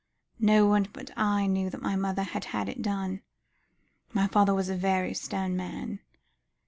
No 0.39 0.65
one 0.65 0.87
but 0.91 1.11
I 1.15 1.45
knew 1.45 1.69
that 1.69 1.79
my 1.83 1.95
mother 1.95 2.23
had 2.23 2.45
had 2.45 2.67
it 2.67 2.81
done; 2.81 3.21
my 4.13 4.25
father 4.25 4.51
was 4.55 4.67
a 4.67 4.75
very 4.75 5.13
stern 5.13 5.55
man. 5.55 5.99